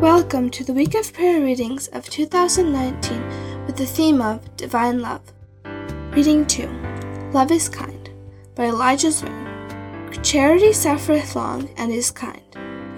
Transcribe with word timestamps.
Welcome 0.00 0.48
to 0.52 0.64
the 0.64 0.72
week 0.72 0.94
of 0.94 1.12
prayer 1.12 1.42
readings 1.42 1.88
of 1.88 2.08
2019 2.08 3.66
with 3.66 3.76
the 3.76 3.84
theme 3.84 4.22
of 4.22 4.56
Divine 4.56 5.02
Love. 5.02 5.20
Reading 6.16 6.46
2 6.46 6.66
Love 7.34 7.50
is 7.50 7.68
Kind 7.68 8.08
by 8.54 8.68
Elijah 8.68 9.08
Zwing. 9.08 10.24
Charity 10.24 10.72
suffereth 10.72 11.36
long 11.36 11.68
and 11.76 11.92
is 11.92 12.10
kind. 12.10 12.40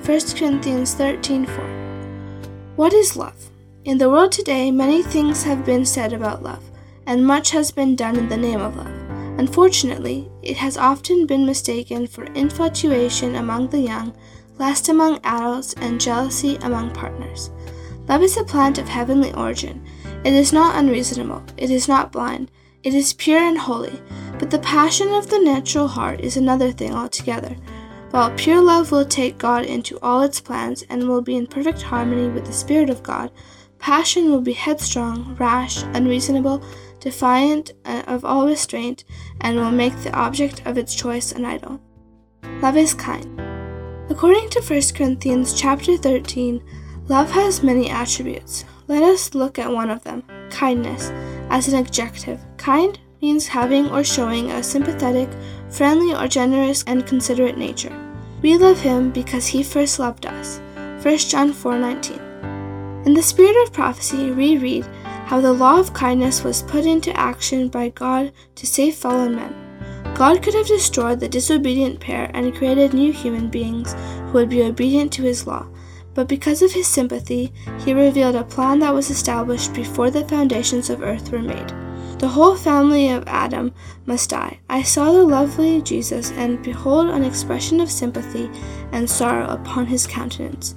1 0.06 0.20
Corinthians 0.36 0.94
13 0.94 1.44
4. 1.44 1.54
What 2.76 2.92
is 2.92 3.16
love? 3.16 3.50
In 3.84 3.98
the 3.98 4.08
world 4.08 4.30
today, 4.30 4.70
many 4.70 5.02
things 5.02 5.42
have 5.42 5.64
been 5.64 5.84
said 5.84 6.12
about 6.12 6.44
love, 6.44 6.70
and 7.06 7.26
much 7.26 7.50
has 7.50 7.72
been 7.72 7.96
done 7.96 8.14
in 8.14 8.28
the 8.28 8.36
name 8.36 8.60
of 8.60 8.76
love. 8.76 9.02
Unfortunately, 9.40 10.30
it 10.40 10.56
has 10.58 10.76
often 10.76 11.26
been 11.26 11.44
mistaken 11.46 12.06
for 12.06 12.26
infatuation 12.34 13.34
among 13.34 13.70
the 13.70 13.80
young, 13.80 14.14
lust 14.62 14.88
among 14.88 15.18
adults, 15.24 15.74
and 15.78 16.00
jealousy 16.00 16.54
among 16.62 16.88
partners. 16.92 17.50
Love 18.06 18.22
is 18.22 18.36
a 18.36 18.44
plant 18.44 18.78
of 18.78 18.88
heavenly 18.88 19.34
origin. 19.34 19.84
It 20.24 20.32
is 20.32 20.52
not 20.52 20.76
unreasonable, 20.76 21.42
it 21.56 21.68
is 21.68 21.88
not 21.88 22.12
blind, 22.12 22.48
it 22.84 22.94
is 22.94 23.12
pure 23.12 23.40
and 23.40 23.58
holy. 23.58 24.00
But 24.38 24.52
the 24.52 24.60
passion 24.60 25.08
of 25.14 25.28
the 25.28 25.40
natural 25.40 25.88
heart 25.88 26.20
is 26.20 26.36
another 26.36 26.70
thing 26.70 26.94
altogether. 26.94 27.56
While 28.12 28.30
pure 28.36 28.62
love 28.62 28.92
will 28.92 29.04
take 29.04 29.36
God 29.36 29.64
into 29.64 29.98
all 30.00 30.22
its 30.22 30.40
plans 30.40 30.84
and 30.88 31.08
will 31.08 31.22
be 31.22 31.34
in 31.34 31.48
perfect 31.48 31.82
harmony 31.82 32.28
with 32.28 32.46
the 32.46 32.52
Spirit 32.52 32.88
of 32.88 33.02
God, 33.02 33.32
passion 33.80 34.30
will 34.30 34.42
be 34.42 34.52
headstrong, 34.52 35.34
rash, 35.40 35.82
unreasonable, 35.94 36.62
defiant 37.00 37.72
uh, 37.84 38.04
of 38.06 38.24
all 38.24 38.46
restraint, 38.46 39.02
and 39.40 39.56
will 39.56 39.72
make 39.72 39.96
the 39.96 40.16
object 40.16 40.62
of 40.66 40.78
its 40.78 40.94
choice 40.94 41.32
an 41.32 41.44
idol. 41.44 41.80
Love 42.60 42.76
is 42.76 42.94
kind. 42.94 43.51
According 44.12 44.50
to 44.50 44.60
1 44.60 44.82
Corinthians 44.94 45.58
chapter 45.58 45.96
13, 45.96 46.62
love 47.08 47.30
has 47.30 47.62
many 47.62 47.88
attributes. 47.88 48.66
Let 48.86 49.02
us 49.02 49.34
look 49.34 49.58
at 49.58 49.72
one 49.72 49.88
of 49.88 50.04
them, 50.04 50.22
kindness, 50.50 51.08
as 51.48 51.68
an 51.68 51.76
adjective. 51.76 52.38
Kind 52.58 53.00
means 53.22 53.46
having 53.46 53.88
or 53.88 54.04
showing 54.04 54.50
a 54.50 54.62
sympathetic, 54.62 55.30
friendly, 55.70 56.14
or 56.14 56.28
generous 56.28 56.84
and 56.86 57.06
considerate 57.06 57.56
nature. 57.56 57.96
We 58.42 58.58
love 58.58 58.80
him 58.80 59.12
because 59.12 59.46
he 59.46 59.62
first 59.62 59.98
loved 59.98 60.26
us. 60.26 60.60
1 61.02 61.30
John 61.30 61.50
4:19. 61.50 62.20
In 63.06 63.14
the 63.14 63.22
spirit 63.22 63.56
of 63.62 63.72
prophecy, 63.72 64.30
we 64.30 64.58
read 64.58 64.84
how 65.24 65.40
the 65.40 65.54
law 65.54 65.80
of 65.80 65.94
kindness 65.94 66.44
was 66.44 66.60
put 66.60 66.84
into 66.84 67.18
action 67.18 67.68
by 67.68 67.88
God 67.88 68.30
to 68.56 68.66
save 68.66 68.94
fallen 68.94 69.36
men. 69.36 69.71
God 70.14 70.42
could 70.42 70.54
have 70.54 70.66
destroyed 70.66 71.20
the 71.20 71.28
disobedient 71.28 71.98
pair 71.98 72.30
and 72.34 72.54
created 72.54 72.92
new 72.92 73.12
human 73.12 73.48
beings 73.48 73.94
who 74.26 74.32
would 74.34 74.48
be 74.48 74.62
obedient 74.62 75.12
to 75.14 75.22
his 75.22 75.46
law, 75.46 75.66
but 76.14 76.28
because 76.28 76.62
of 76.62 76.72
his 76.72 76.86
sympathy, 76.86 77.52
he 77.84 77.94
revealed 77.94 78.36
a 78.36 78.44
plan 78.44 78.80
that 78.80 78.94
was 78.94 79.10
established 79.10 79.72
before 79.72 80.10
the 80.10 80.28
foundations 80.28 80.90
of 80.90 81.02
earth 81.02 81.32
were 81.32 81.40
made. 81.40 81.72
The 82.18 82.28
whole 82.28 82.54
family 82.54 83.08
of 83.08 83.24
Adam 83.26 83.72
must 84.06 84.30
die. 84.30 84.60
I 84.68 84.82
saw 84.82 85.10
the 85.10 85.24
lovely 85.24 85.82
Jesus, 85.82 86.30
and 86.32 86.62
behold, 86.62 87.08
an 87.08 87.24
expression 87.24 87.80
of 87.80 87.90
sympathy 87.90 88.48
and 88.92 89.10
sorrow 89.10 89.48
upon 89.48 89.86
his 89.86 90.06
countenance. 90.06 90.76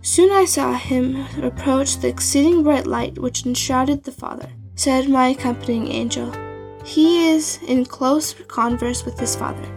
Soon 0.00 0.30
I 0.30 0.44
saw 0.46 0.72
him 0.74 1.26
approach 1.42 1.98
the 1.98 2.08
exceeding 2.08 2.62
bright 2.62 2.86
light 2.86 3.18
which 3.18 3.44
enshrouded 3.44 4.04
the 4.04 4.12
Father. 4.12 4.48
Said 4.76 5.10
my 5.10 5.28
accompanying 5.28 5.88
angel, 5.88 6.32
He 6.84 7.30
is 7.30 7.58
in 7.66 7.84
close 7.84 8.34
converse 8.48 9.04
with 9.04 9.18
his 9.18 9.36
Father. 9.36 9.68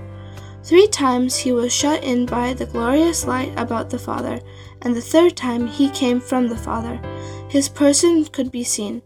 Three 0.63 0.87
times 0.87 1.35
he 1.35 1.51
was 1.51 1.73
shut 1.73 2.03
in 2.03 2.25
by 2.25 2.53
the 2.53 2.67
glorious 2.67 3.25
light 3.25 3.53
about 3.57 3.89
the 3.89 3.99
Father, 3.99 4.39
and 4.81 4.95
the 4.95 5.01
third 5.01 5.35
time 5.35 5.67
he 5.67 5.89
came 5.89 6.19
from 6.21 6.47
the 6.47 6.57
Father. 6.57 6.99
His 7.49 7.67
person 7.67 8.25
could 8.25 8.51
be 8.51 8.63
seen. 8.63 9.01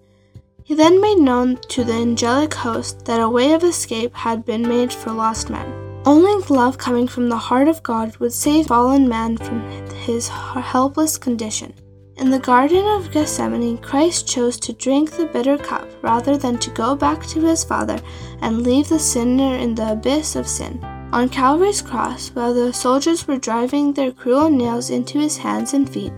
He 0.63 0.73
then 0.73 0.99
made 0.99 1.19
known 1.19 1.57
to 1.69 1.83
the 1.83 1.93
angelic 1.93 2.53
host 2.53 3.05
that 3.05 3.21
a 3.21 3.29
way 3.29 3.53
of 3.53 3.63
escape 3.63 4.13
had 4.15 4.45
been 4.45 4.67
made 4.67 4.91
for 4.91 5.11
lost 5.11 5.49
men. 5.49 6.01
Only 6.05 6.43
love 6.49 6.77
coming 6.77 7.07
from 7.07 7.29
the 7.29 7.37
heart 7.37 7.67
of 7.67 7.81
God 7.83 8.17
would 8.17 8.33
save 8.33 8.67
fallen 8.67 9.07
man 9.07 9.37
from 9.37 9.61
his 10.05 10.27
helpless 10.27 11.17
condition. 11.17 11.73
In 12.17 12.29
the 12.29 12.39
Garden 12.39 12.85
of 12.87 13.11
Gethsemane, 13.11 13.77
Christ 13.77 14.25
chose 14.25 14.57
to 14.61 14.71
drink 14.71 15.11
the 15.11 15.25
bitter 15.25 15.57
cup 15.57 15.85
rather 16.01 16.37
than 16.37 16.57
to 16.59 16.69
go 16.69 16.95
back 16.95 17.25
to 17.27 17.41
his 17.41 17.65
Father 17.65 17.99
and 18.41 18.63
leave 18.63 18.87
the 18.87 18.99
sinner 18.99 19.57
in 19.57 19.75
the 19.75 19.91
abyss 19.91 20.37
of 20.37 20.47
sin. 20.47 20.81
On 21.11 21.27
Calvary's 21.27 21.81
cross, 21.81 22.29
while 22.29 22.53
the 22.53 22.71
soldiers 22.71 23.27
were 23.27 23.37
driving 23.37 23.91
their 23.91 24.13
cruel 24.13 24.49
nails 24.49 24.89
into 24.89 25.19
his 25.19 25.35
hands 25.37 25.73
and 25.73 25.89
feet, 25.89 26.13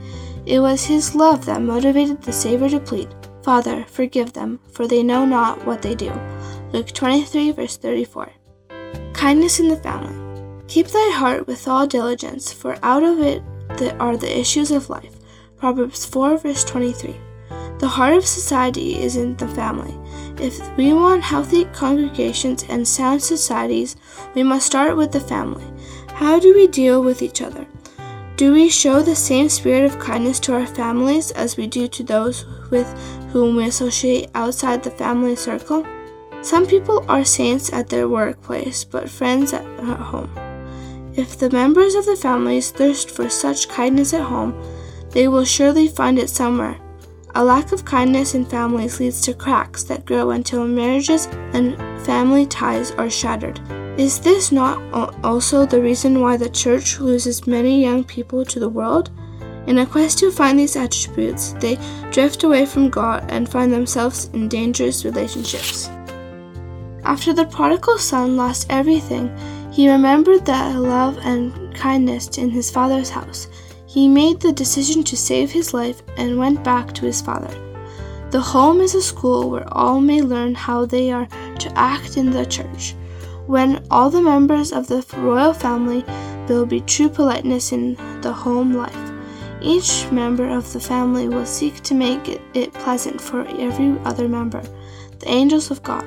it 0.46 0.60
was 0.60 0.86
his 0.86 1.16
love 1.16 1.46
that 1.46 1.64
motivated 1.64 2.22
the 2.22 2.32
Savior 2.32 2.70
to 2.70 2.80
plead, 2.80 3.10
Father, 3.42 3.84
forgive 3.86 4.34
them, 4.34 4.60
for 4.72 4.88
they 4.88 5.02
know 5.02 5.26
not 5.26 5.66
what 5.66 5.82
they 5.82 5.96
do. 5.96 6.14
Luke 6.74 6.92
23, 6.92 7.52
verse 7.52 7.76
34. 7.76 8.32
Kindness 9.14 9.60
in 9.60 9.68
the 9.68 9.78
family. 9.78 10.16
Keep 10.68 10.90
thy 10.90 11.12
heart 11.16 11.48
with 11.48 11.68
all 11.68 11.88
diligence, 11.88 12.54
for 12.54 12.78
out 12.84 13.02
of 13.02 13.20
it 13.20 13.42
are 14.00 14.16
the 14.16 14.40
issues 14.40 14.70
of 14.70 14.92
life. 14.92 15.17
Proverbs 15.58 16.06
4, 16.06 16.38
verse 16.38 16.64
23. 16.64 17.16
The 17.80 17.88
heart 17.88 18.16
of 18.16 18.26
society 18.26 19.00
is 19.00 19.16
in 19.16 19.36
the 19.38 19.48
family. 19.48 19.98
If 20.40 20.78
we 20.78 20.94
want 20.94 21.24
healthy 21.24 21.66
congregations 21.66 22.64
and 22.70 22.88
sound 22.88 23.24
societies, 23.24 23.96
we 24.36 24.44
must 24.44 24.68
start 24.68 24.96
with 24.96 25.12
the 25.12 25.20
family. 25.20 25.66
How 26.10 26.40
do 26.40 26.54
we 26.54 26.68
deal 26.68 27.02
with 27.02 27.24
each 27.24 27.42
other? 27.42 27.66
Do 28.36 28.54
we 28.54 28.70
show 28.70 29.02
the 29.02 29.16
same 29.16 29.50
spirit 29.50 29.86
of 29.86 29.98
kindness 29.98 30.40
to 30.42 30.54
our 30.54 30.68
families 30.68 31.32
as 31.32 31.58
we 31.58 31.66
do 31.66 31.88
to 31.88 32.04
those 32.04 32.46
with 32.70 32.88
whom 33.32 33.56
we 33.56 33.66
associate 33.66 34.30
outside 34.36 34.84
the 34.84 34.92
family 34.92 35.36
circle? 35.36 35.84
Some 36.44 36.68
people 36.68 37.04
are 37.10 37.26
saints 37.26 37.74
at 37.74 37.90
their 37.90 38.08
workplace, 38.08 38.84
but 38.84 39.10
friends 39.10 39.54
at 39.54 39.66
home. 39.80 40.30
If 41.16 41.40
the 41.40 41.50
members 41.50 41.96
of 41.96 42.06
the 42.06 42.16
families 42.16 42.70
thirst 42.70 43.10
for 43.10 43.28
such 43.28 43.70
kindness 43.70 44.14
at 44.14 44.22
home, 44.22 44.54
they 45.18 45.28
will 45.28 45.44
surely 45.44 45.88
find 45.88 46.20
it 46.20 46.30
somewhere. 46.30 46.78
A 47.34 47.44
lack 47.44 47.72
of 47.72 47.84
kindness 47.84 48.36
in 48.36 48.46
families 48.46 49.00
leads 49.00 49.20
to 49.22 49.34
cracks 49.34 49.84
that 49.86 50.06
grow 50.06 50.30
until 50.30 50.68
marriages 50.68 51.26
and 51.54 51.76
family 52.06 52.46
ties 52.46 52.92
are 52.92 53.10
shattered. 53.10 53.60
Is 53.98 54.20
this 54.20 54.52
not 54.52 54.80
also 55.24 55.66
the 55.66 55.82
reason 55.82 56.22
why 56.22 56.38
the 56.38 56.52
church 56.52 57.00
loses 57.00 57.48
many 57.48 57.82
young 57.82 58.04
people 58.04 58.46
to 58.46 58.60
the 58.60 58.70
world? 58.70 59.10
In 59.66 59.80
a 59.80 59.88
quest 59.88 60.20
to 60.20 60.30
find 60.30 60.60
these 60.60 60.76
attributes, 60.76 61.54
they 61.54 61.80
drift 62.12 62.44
away 62.44 62.68
from 62.68 62.92
God 62.92 63.26
and 63.30 63.50
find 63.50 63.74
themselves 63.74 64.30
in 64.34 64.48
dangerous 64.48 65.04
relationships. 65.04 65.90
After 67.06 67.34
the 67.34 67.46
prodigal 67.46 67.98
son 67.98 68.38
lost 68.38 68.68
everything, 68.70 69.36
he 69.72 69.90
remembered 69.90 70.46
the 70.46 70.80
love 70.80 71.18
and 71.24 71.74
kindness 71.74 72.38
in 72.38 72.52
his 72.52 72.70
father's 72.70 73.10
house. 73.10 73.48
He 73.88 74.08
made 74.08 74.42
the 74.42 74.52
decision 74.52 75.04
to 75.06 75.16
save 75.16 75.52
his 75.52 75.74
life 75.74 76.04
and 76.18 76.38
went 76.38 76.64
back 76.64 76.94
to 76.94 77.06
his 77.06 77.22
father. 77.22 77.54
The 78.32 78.42
home 78.42 78.82
is 78.82 78.94
a 78.94 79.02
school 79.02 79.50
where 79.50 79.74
all 79.74 80.02
may 80.02 80.22
learn 80.22 80.54
how 80.54 80.86
they 80.86 81.12
are 81.12 81.28
to 81.60 81.78
act 81.78 82.18
in 82.18 82.30
the 82.30 82.46
church. 82.46 82.96
When 83.46 83.86
all 83.90 84.10
the 84.10 84.22
members 84.22 84.74
of 84.74 84.88
the 84.88 85.06
royal 85.18 85.54
family 85.54 86.04
there 86.48 86.58
will 86.58 86.66
be 86.66 86.82
true 86.82 87.10
politeness 87.10 87.72
in 87.72 87.96
the 88.22 88.34
home 88.34 88.74
life. 88.74 89.12
Each 89.62 90.06
member 90.12 90.50
of 90.50 90.72
the 90.74 90.80
family 90.80 91.30
will 91.30 91.46
seek 91.46 91.82
to 91.84 91.94
make 91.94 92.28
it 92.54 92.74
pleasant 92.74 93.20
for 93.20 93.48
every 93.58 93.98
other 94.04 94.28
member. 94.28 94.62
The 95.20 95.30
angels 95.30 95.72
of 95.72 95.84
God 95.84 96.06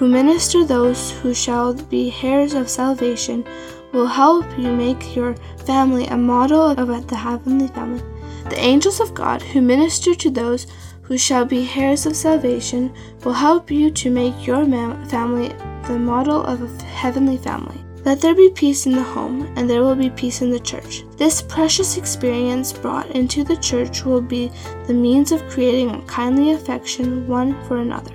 who 0.00 0.08
minister 0.08 0.64
those 0.64 1.10
who 1.10 1.34
shall 1.34 1.74
be 1.74 2.14
heirs 2.22 2.54
of 2.54 2.70
salvation, 2.70 3.44
will 3.92 4.06
help 4.06 4.46
you 4.58 4.72
make 4.72 5.16
your 5.16 5.34
family 5.64 6.06
a 6.06 6.16
model 6.16 6.70
of 6.70 7.08
the 7.08 7.16
heavenly 7.16 7.68
family. 7.68 8.02
The 8.48 8.58
angels 8.58 9.00
of 9.00 9.14
God, 9.14 9.42
who 9.42 9.60
minister 9.60 10.14
to 10.14 10.30
those 10.30 10.66
who 11.02 11.18
shall 11.18 11.44
be 11.44 11.70
heirs 11.76 12.06
of 12.06 12.16
salvation, 12.16 12.92
will 13.24 13.32
help 13.32 13.70
you 13.70 13.90
to 13.90 14.10
make 14.10 14.46
your 14.46 14.64
family 15.06 15.48
the 15.86 15.98
model 15.98 16.42
of 16.44 16.62
a 16.62 16.82
heavenly 16.84 17.36
family. 17.36 17.84
Let 18.04 18.20
there 18.20 18.34
be 18.34 18.50
peace 18.50 18.86
in 18.86 18.92
the 18.92 19.02
home, 19.02 19.52
and 19.56 19.68
there 19.68 19.82
will 19.82 19.94
be 19.94 20.08
peace 20.08 20.40
in 20.40 20.50
the 20.50 20.58
church. 20.58 21.04
This 21.18 21.42
precious 21.42 21.98
experience 21.98 22.72
brought 22.72 23.10
into 23.10 23.44
the 23.44 23.58
church 23.58 24.04
will 24.04 24.22
be 24.22 24.50
the 24.86 24.94
means 24.94 25.32
of 25.32 25.46
creating 25.50 25.90
a 25.90 26.02
kindly 26.02 26.52
affection 26.52 27.26
one 27.28 27.62
for 27.64 27.76
another. 27.76 28.14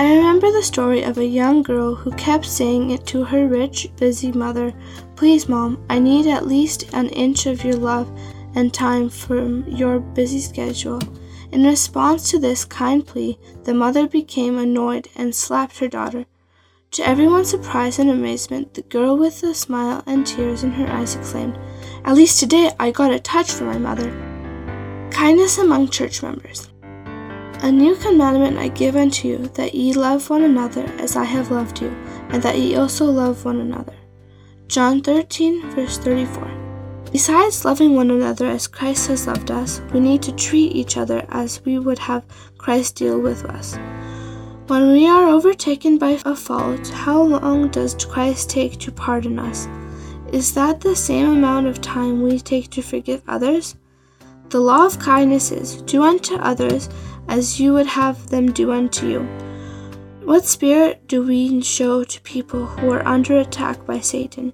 I 0.00 0.16
remember 0.16 0.50
the 0.50 0.62
story 0.62 1.02
of 1.02 1.18
a 1.18 1.26
young 1.26 1.62
girl 1.62 1.94
who 1.94 2.10
kept 2.12 2.46
saying 2.46 2.88
it 2.88 3.04
to 3.08 3.22
her 3.22 3.46
rich, 3.46 3.90
busy 3.98 4.32
mother 4.32 4.72
Please, 5.14 5.46
Mom, 5.46 5.84
I 5.90 5.98
need 5.98 6.26
at 6.26 6.46
least 6.46 6.90
an 6.94 7.10
inch 7.10 7.44
of 7.44 7.62
your 7.62 7.74
love 7.74 8.10
and 8.54 8.72
time 8.72 9.10
from 9.10 9.68
your 9.68 10.00
busy 10.00 10.40
schedule. 10.40 11.00
In 11.52 11.64
response 11.64 12.30
to 12.30 12.38
this 12.38 12.64
kind 12.64 13.06
plea, 13.06 13.38
the 13.64 13.74
mother 13.74 14.08
became 14.08 14.56
annoyed 14.56 15.06
and 15.16 15.34
slapped 15.34 15.78
her 15.80 15.88
daughter. 15.88 16.24
To 16.92 17.06
everyone's 17.06 17.50
surprise 17.50 17.98
and 17.98 18.08
amazement, 18.08 18.72
the 18.72 18.80
girl 18.80 19.18
with 19.18 19.42
a 19.42 19.52
smile 19.52 20.02
and 20.06 20.26
tears 20.26 20.64
in 20.64 20.70
her 20.70 20.90
eyes 20.90 21.14
exclaimed, 21.14 21.58
At 22.06 22.14
least 22.14 22.40
today 22.40 22.72
I 22.80 22.90
got 22.90 23.12
a 23.12 23.20
touch 23.20 23.52
from 23.52 23.66
my 23.66 23.76
mother. 23.76 24.10
Kindness 25.10 25.58
among 25.58 25.90
church 25.90 26.22
members. 26.22 26.70
A 27.62 27.70
new 27.70 27.94
commandment 27.96 28.56
I 28.56 28.68
give 28.68 28.96
unto 28.96 29.28
you, 29.28 29.38
that 29.48 29.74
ye 29.74 29.92
love 29.92 30.30
one 30.30 30.44
another 30.44 30.86
as 30.98 31.14
I 31.14 31.24
have 31.24 31.50
loved 31.50 31.82
you, 31.82 31.88
and 32.30 32.42
that 32.42 32.58
ye 32.58 32.74
also 32.76 33.04
love 33.04 33.44
one 33.44 33.60
another. 33.60 33.92
John 34.66 35.02
13, 35.02 35.70
verse 35.72 35.98
34. 35.98 36.50
Besides 37.12 37.66
loving 37.66 37.94
one 37.94 38.10
another 38.10 38.46
as 38.46 38.66
Christ 38.66 39.08
has 39.08 39.26
loved 39.26 39.50
us, 39.50 39.82
we 39.92 40.00
need 40.00 40.22
to 40.22 40.32
treat 40.32 40.72
each 40.72 40.96
other 40.96 41.26
as 41.28 41.62
we 41.66 41.78
would 41.78 41.98
have 41.98 42.24
Christ 42.56 42.96
deal 42.96 43.20
with 43.20 43.44
us. 43.44 43.76
When 44.68 44.92
we 44.92 45.06
are 45.06 45.28
overtaken 45.28 45.98
by 45.98 46.18
a 46.24 46.34
fault, 46.34 46.88
how 46.88 47.20
long 47.20 47.68
does 47.68 48.06
Christ 48.06 48.48
take 48.48 48.78
to 48.78 48.90
pardon 48.90 49.38
us? 49.38 49.68
Is 50.32 50.54
that 50.54 50.80
the 50.80 50.96
same 50.96 51.28
amount 51.28 51.66
of 51.66 51.82
time 51.82 52.22
we 52.22 52.38
take 52.38 52.70
to 52.70 52.80
forgive 52.80 53.22
others? 53.28 53.76
The 54.48 54.60
law 54.60 54.86
of 54.86 54.98
kindness 54.98 55.52
is 55.52 55.82
do 55.82 56.02
unto 56.02 56.34
others 56.36 56.88
as 57.28 57.60
you 57.60 57.72
would 57.72 57.86
have 57.86 58.28
them 58.28 58.52
do 58.52 58.72
unto 58.72 59.08
you. 59.08 59.20
What 60.24 60.44
spirit 60.44 61.08
do 61.08 61.22
we 61.22 61.60
show 61.62 62.04
to 62.04 62.20
people 62.20 62.66
who 62.66 62.90
are 62.90 63.06
under 63.06 63.38
attack 63.38 63.84
by 63.86 64.00
Satan? 64.00 64.52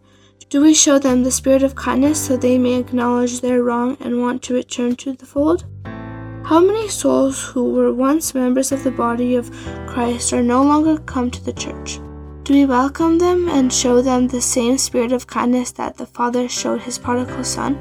Do 0.49 0.63
we 0.63 0.75
show 0.75 0.99
them 0.99 1.25
the 1.25 1.31
spirit 1.31 1.63
of 1.63 1.75
kindness 1.75 2.25
so 2.25 2.37
they 2.37 2.57
may 2.57 2.75
acknowledge 2.75 3.41
their 3.41 3.63
wrong 3.63 3.97
and 4.01 4.21
want 4.21 4.43
to 4.45 4.55
return 4.55 4.95
to 4.97 5.13
the 5.13 5.27
fold? 5.27 5.65
How 6.45 6.61
many 6.61 6.89
souls 6.89 7.43
who 7.43 7.73
were 7.73 7.93
once 7.93 8.33
members 8.33 8.71
of 8.71 8.85
the 8.85 8.93
body 8.93 9.35
of 9.35 9.51
Christ 9.89 10.33
are 10.33 10.43
no 10.43 10.63
longer 10.63 10.99
come 10.99 11.31
to 11.33 11.45
the 11.45 11.53
church? 11.53 11.99
Do 12.45 12.53
we 12.55 12.65
welcome 12.65 13.19
them 13.19 13.49
and 13.49 13.73
show 13.73 14.01
them 14.01 14.29
the 14.29 14.41
same 14.41 14.79
spirit 14.79 15.11
of 15.11 15.27
kindness 15.27 15.73
that 15.73 15.97
the 15.97 16.07
Father 16.07 16.49
showed 16.49 16.83
his 16.83 16.97
prodigal 16.97 17.43
son? 17.43 17.77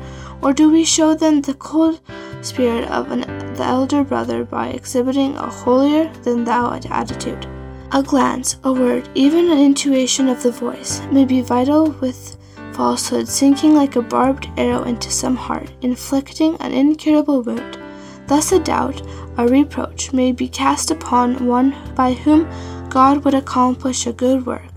Or 0.46 0.54
do 0.54 0.70
we 0.70 0.86
show 0.86 1.16
them 1.16 1.42
the 1.42 1.56
cold 1.56 2.00
spirit 2.42 2.88
of 2.92 3.10
an, 3.10 3.22
the 3.56 3.64
elder 3.64 4.04
brother 4.04 4.46
by 4.46 4.68
exhibiting 4.68 5.36
a 5.36 5.50
holier 5.50 6.14
than 6.22 6.44
thou 6.44 6.72
attitude? 6.72 7.48
A 7.92 8.04
glance, 8.04 8.58
a 8.64 8.72
word, 8.72 9.10
even 9.16 9.50
an 9.50 9.58
intuition 9.58 10.30
of 10.30 10.44
the 10.44 10.52
voice 10.52 11.02
may 11.12 11.26
be 11.26 11.42
vital 11.42 11.90
with 12.00 12.38
falsehood 12.74 13.28
sinking 13.28 13.74
like 13.74 13.96
a 13.96 14.04
barbed 14.04 14.48
arrow 14.56 14.84
into 14.84 15.10
some 15.10 15.36
heart, 15.36 15.72
inflicting 15.82 16.58
an 16.58 16.74
incurable 16.74 17.42
wound. 17.42 17.80
Thus, 18.28 18.52
a 18.52 18.60
doubt, 18.60 19.02
a 19.38 19.48
reproach 19.48 20.14
may 20.14 20.32
be 20.32 20.48
cast 20.48 20.92
upon 20.92 21.48
one 21.48 21.76
by 21.96 22.14
whom 22.14 22.48
God 22.90 23.26
would 23.26 23.34
accomplish 23.34 24.06
a 24.06 24.14
good 24.14 24.46
work, 24.46 24.70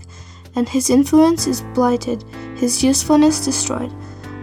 and 0.55 0.67
his 0.67 0.89
influence 0.89 1.45
is 1.45 1.61
blighted, 1.75 2.23
his 2.55 2.83
usefulness 2.83 3.45
destroyed. 3.45 3.93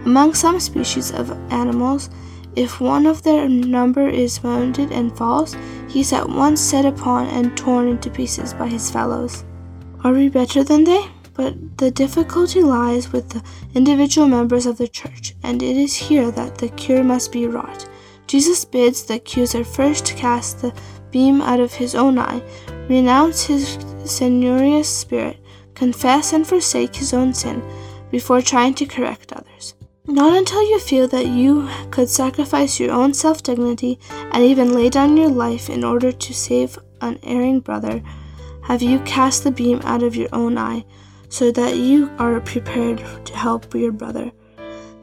Among 0.07 0.35
some 0.35 0.61
species 0.61 1.11
of 1.11 1.31
animals, 1.51 2.09
if 2.55 2.79
one 2.79 3.05
of 3.05 3.23
their 3.23 3.49
number 3.49 4.07
is 4.07 4.41
wounded 4.41 4.89
and 4.89 5.11
falls, 5.17 5.53
he 5.89 5.99
is 5.99 6.13
at 6.13 6.29
once 6.29 6.61
set 6.61 6.85
upon 6.85 7.27
and 7.27 7.57
torn 7.57 7.89
into 7.89 8.09
pieces 8.09 8.53
by 8.53 8.67
his 8.67 8.89
fellows. 8.89 9.43
Are 10.05 10.13
we 10.13 10.29
better 10.29 10.63
than 10.63 10.85
they? 10.85 11.09
But 11.33 11.77
the 11.77 11.91
difficulty 11.91 12.63
lies 12.63 13.11
with 13.11 13.27
the 13.27 13.43
individual 13.75 14.29
members 14.29 14.65
of 14.65 14.77
the 14.77 14.87
church, 14.87 15.35
and 15.43 15.61
it 15.61 15.75
is 15.75 15.93
here 15.93 16.31
that 16.31 16.57
the 16.57 16.69
cure 16.69 17.03
must 17.03 17.33
be 17.33 17.45
wrought. 17.45 17.85
Jesus 18.27 18.63
bids 18.63 19.03
the 19.03 19.15
accuser 19.15 19.65
first 19.65 20.15
cast 20.15 20.61
the 20.61 20.73
beam 21.11 21.41
out 21.41 21.59
of 21.59 21.73
his 21.73 21.95
own 21.95 22.17
eye, 22.17 22.41
renounce 22.87 23.43
his 23.43 23.77
censorious 24.05 24.87
spirit, 24.87 25.37
confess 25.75 26.31
and 26.31 26.47
forsake 26.47 26.95
his 26.95 27.13
own 27.13 27.33
sin 27.33 27.61
before 28.09 28.41
trying 28.41 28.73
to 28.75 28.85
correct 28.85 29.33
others. 29.33 29.73
Not 30.07 30.37
until 30.37 30.61
you 30.61 30.79
feel 30.79 31.07
that 31.09 31.27
you 31.27 31.69
could 31.91 32.09
sacrifice 32.09 32.79
your 32.79 32.91
own 32.91 33.13
self 33.13 33.43
dignity 33.43 33.99
and 34.31 34.43
even 34.43 34.73
lay 34.73 34.89
down 34.89 35.17
your 35.17 35.29
life 35.29 35.69
in 35.69 35.83
order 35.83 36.11
to 36.11 36.33
save 36.33 36.79
an 37.01 37.19
erring 37.23 37.59
brother 37.59 38.01
have 38.63 38.81
you 38.81 38.99
cast 39.01 39.43
the 39.43 39.51
beam 39.51 39.79
out 39.83 40.03
of 40.03 40.15
your 40.15 40.29
own 40.33 40.57
eye 40.57 40.85
so 41.29 41.51
that 41.51 41.77
you 41.77 42.09
are 42.19 42.39
prepared 42.41 42.97
to 43.25 43.35
help 43.35 43.73
your 43.73 43.91
brother. 43.91 44.31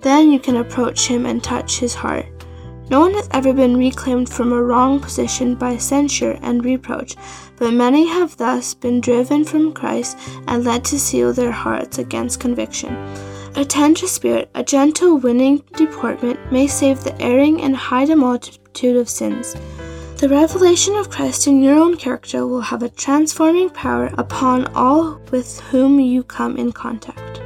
Then 0.00 0.30
you 0.30 0.38
can 0.38 0.56
approach 0.56 1.06
him 1.06 1.24
and 1.26 1.42
touch 1.42 1.78
his 1.78 1.94
heart 1.94 2.26
no 2.90 3.00
one 3.00 3.14
has 3.14 3.28
ever 3.30 3.54
been 3.54 3.78
reclaimed 3.78 4.28
from 4.28 4.52
a 4.52 4.62
wrong 4.62 5.00
position 5.00 5.54
by 5.54 5.78
censure 5.78 6.38
and 6.42 6.62
reproach, 6.62 7.16
but 7.56 7.72
many 7.72 8.06
have 8.06 8.36
thus 8.36 8.74
been 8.74 9.00
driven 9.00 9.44
from 9.44 9.72
Christ 9.72 10.18
and 10.46 10.64
led 10.64 10.84
to 10.86 11.00
seal 11.00 11.32
their 11.32 11.50
hearts 11.50 11.96
against 11.96 12.40
conviction. 12.40 12.94
A 13.56 13.64
tender 13.64 14.08
spirit, 14.08 14.50
a 14.56 14.64
gentle, 14.64 15.16
winning 15.16 15.62
deportment 15.76 16.40
may 16.50 16.66
save 16.66 17.04
the 17.04 17.14
erring 17.22 17.62
and 17.62 17.76
hide 17.76 18.10
a 18.10 18.16
multitude 18.16 18.96
of 18.96 19.08
sins. 19.08 19.54
The 20.16 20.28
revelation 20.28 20.96
of 20.96 21.08
Christ 21.08 21.46
in 21.46 21.62
your 21.62 21.76
own 21.76 21.96
character 21.96 22.48
will 22.48 22.62
have 22.62 22.82
a 22.82 22.88
transforming 22.88 23.70
power 23.70 24.10
upon 24.18 24.66
all 24.74 25.20
with 25.30 25.60
whom 25.70 26.00
you 26.00 26.24
come 26.24 26.56
in 26.56 26.72
contact. 26.72 27.40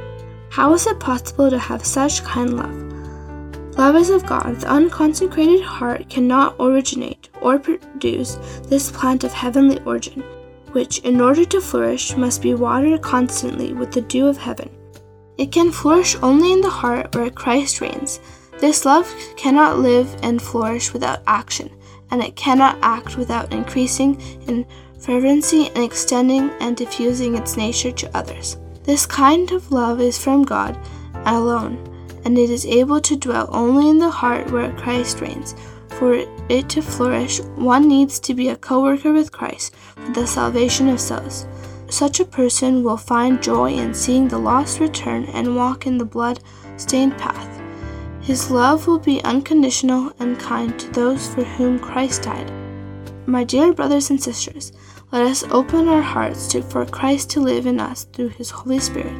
How 0.49 0.73
is 0.73 0.87
it 0.87 0.99
possible 0.99 1.51
to 1.51 1.59
have 1.59 1.85
such 1.85 2.23
kind 2.23 2.57
love? 2.57 3.77
Love 3.77 3.95
is 3.95 4.09
of 4.09 4.25
God. 4.25 4.55
The 4.55 4.67
unconsecrated 4.67 5.61
heart 5.61 6.09
cannot 6.09 6.55
originate 6.59 7.29
or 7.39 7.59
produce 7.59 8.39
this 8.63 8.91
plant 8.91 9.23
of 9.23 9.31
heavenly 9.31 9.79
origin, 9.85 10.23
which, 10.71 10.99
in 10.99 11.21
order 11.21 11.45
to 11.45 11.61
flourish, 11.61 12.17
must 12.17 12.41
be 12.41 12.55
watered 12.55 13.03
constantly 13.03 13.73
with 13.73 13.91
the 13.91 14.01
dew 14.01 14.25
of 14.25 14.37
heaven. 14.37 14.71
It 15.39 15.51
can 15.51 15.71
flourish 15.71 16.15
only 16.21 16.51
in 16.53 16.61
the 16.61 16.69
heart 16.69 17.15
where 17.15 17.31
Christ 17.31 17.81
reigns. 17.81 18.19
This 18.59 18.85
love 18.85 19.11
cannot 19.37 19.79
live 19.79 20.15
and 20.21 20.41
flourish 20.41 20.93
without 20.93 21.21
action, 21.25 21.71
and 22.11 22.21
it 22.21 22.35
cannot 22.35 22.77
act 22.83 23.17
without 23.17 23.53
increasing 23.53 24.21
in 24.47 24.67
fervency 24.99 25.69
and 25.69 25.83
extending 25.83 26.51
and 26.59 26.75
diffusing 26.75 27.35
its 27.35 27.57
nature 27.57 27.91
to 27.93 28.17
others. 28.17 28.57
This 28.83 29.05
kind 29.05 29.51
of 29.51 29.71
love 29.71 30.01
is 30.01 30.17
from 30.17 30.43
God 30.43 30.77
alone 31.25 31.89
and 32.25 32.37
it 32.37 32.49
is 32.49 32.65
able 32.65 32.99
to 33.01 33.15
dwell 33.15 33.49
only 33.51 33.89
in 33.89 33.97
the 33.97 34.09
heart 34.09 34.51
where 34.51 34.71
Christ 34.73 35.21
reigns. 35.21 35.55
For 35.97 36.25
it 36.49 36.69
to 36.69 36.81
flourish, 36.81 37.39
one 37.55 37.87
needs 37.87 38.19
to 38.21 38.33
be 38.33 38.49
a 38.49 38.55
co 38.55 38.83
worker 38.83 39.11
with 39.11 39.31
Christ 39.31 39.73
for 39.95 40.11
the 40.11 40.27
salvation 40.27 40.89
of 40.89 40.99
souls. 40.99 41.45
Such 41.89 42.19
a 42.19 42.25
person 42.25 42.83
will 42.83 42.97
find 42.97 43.41
joy 43.41 43.73
in 43.73 43.93
seeing 43.93 44.27
the 44.27 44.37
lost 44.37 44.79
return 44.79 45.25
and 45.25 45.55
walk 45.55 45.87
in 45.87 45.97
the 45.97 46.05
blood 46.05 46.39
stained 46.77 47.17
path. 47.17 47.59
His 48.21 48.51
love 48.51 48.85
will 48.85 48.99
be 48.99 49.23
unconditional 49.23 50.13
and 50.19 50.39
kind 50.39 50.79
to 50.79 50.89
those 50.91 51.27
for 51.27 51.43
whom 51.43 51.79
Christ 51.79 52.23
died. 52.23 52.51
My 53.25 53.43
dear 53.43 53.73
brothers 53.73 54.11
and 54.11 54.21
sisters, 54.21 54.71
let 55.11 55.23
us 55.23 55.43
open 55.45 55.87
our 55.87 56.01
hearts 56.01 56.47
to, 56.49 56.61
for 56.61 56.85
Christ 56.85 57.31
to 57.31 57.39
live 57.39 57.65
in 57.65 57.79
us 57.79 58.03
through 58.13 58.29
his 58.29 58.51
Holy 58.51 58.79
Spirit. 58.79 59.17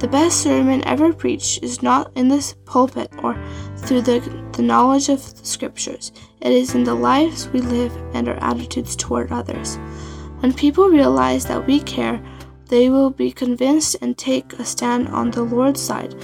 The 0.00 0.08
best 0.08 0.42
sermon 0.42 0.84
ever 0.84 1.12
preached 1.12 1.62
is 1.62 1.82
not 1.82 2.10
in 2.16 2.28
this 2.28 2.54
pulpit 2.64 3.12
or 3.22 3.40
through 3.76 4.02
the, 4.02 4.20
the 4.52 4.62
knowledge 4.62 5.08
of 5.08 5.22
the 5.38 5.46
scriptures. 5.46 6.10
It 6.40 6.52
is 6.52 6.74
in 6.74 6.82
the 6.82 6.94
lives 6.94 7.48
we 7.48 7.60
live 7.60 7.92
and 8.14 8.28
our 8.28 8.36
attitudes 8.42 8.96
toward 8.96 9.30
others. 9.30 9.78
When 10.40 10.52
people 10.52 10.88
realize 10.88 11.44
that 11.46 11.66
we 11.66 11.80
care, 11.80 12.22
they 12.68 12.90
will 12.90 13.10
be 13.10 13.32
convinced 13.32 13.96
and 14.00 14.16
take 14.16 14.52
a 14.54 14.64
stand 14.64 15.08
on 15.08 15.30
the 15.30 15.42
Lord's 15.42 15.80
side. 15.80 16.14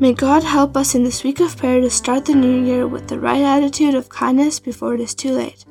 May 0.00 0.12
God 0.12 0.42
help 0.42 0.76
us 0.76 0.94
in 0.94 1.04
this 1.04 1.22
week 1.22 1.40
of 1.40 1.56
prayer 1.56 1.80
to 1.80 1.88
start 1.88 2.24
the 2.24 2.34
new 2.34 2.64
year 2.64 2.88
with 2.88 3.08
the 3.08 3.18
right 3.18 3.42
attitude 3.42 3.94
of 3.94 4.08
kindness 4.08 4.58
before 4.58 4.94
it 4.94 5.00
is 5.00 5.14
too 5.14 5.32
late. 5.32 5.64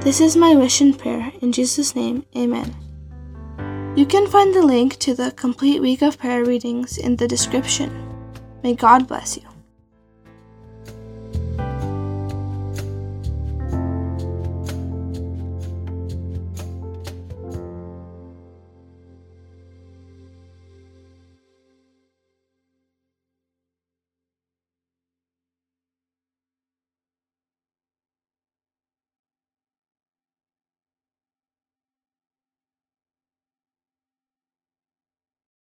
This 0.00 0.20
is 0.20 0.36
my 0.36 0.54
wish 0.54 0.80
and 0.80 0.96
prayer. 0.96 1.32
In 1.42 1.50
Jesus' 1.50 1.96
name, 1.96 2.24
amen. 2.36 2.74
You 3.96 4.06
can 4.06 4.28
find 4.28 4.54
the 4.54 4.62
link 4.62 4.96
to 5.00 5.12
the 5.12 5.32
complete 5.32 5.82
week 5.82 6.02
of 6.02 6.18
prayer 6.18 6.44
readings 6.44 6.98
in 6.98 7.16
the 7.16 7.26
description. 7.26 7.90
May 8.62 8.74
God 8.74 9.08
bless 9.08 9.36
you. 9.36 9.57